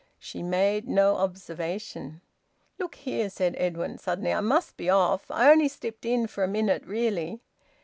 She 0.17 0.41
made 0.41 0.87
no 0.87 1.17
observation. 1.17 2.21
"Look 2.79 2.95
here," 2.95 3.29
said 3.29 3.53
Edwin 3.59 3.99
suddenly, 3.99 4.33
"I 4.33 4.39
must 4.41 4.75
be 4.75 4.89
off. 4.89 5.29
I 5.29 5.51
only 5.51 5.67
slipped 5.67 6.05
in 6.05 6.25
for 6.25 6.43
a 6.43 6.47
minute, 6.47 6.83
really." 6.87 7.39